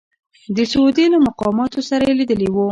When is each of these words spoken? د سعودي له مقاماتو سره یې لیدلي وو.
د 0.55 0.57
سعودي 0.71 1.05
له 1.13 1.17
مقاماتو 1.27 1.79
سره 1.89 2.03
یې 2.09 2.17
لیدلي 2.19 2.49
وو. 2.51 2.65